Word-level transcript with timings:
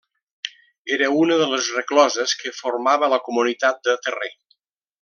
Era 0.95 1.09
una 1.17 1.37
de 1.41 1.49
les 1.51 1.67
recloses 1.75 2.33
que 2.41 2.55
formava 2.63 3.11
la 3.15 3.21
comunitat 3.29 3.87
de 3.89 3.97
Terrer. 4.09 4.33